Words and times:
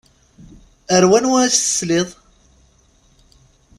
Ar 0.95 1.03
wanwa 1.09 1.39
i 1.47 1.49
s-tesliḍ? 1.53 2.07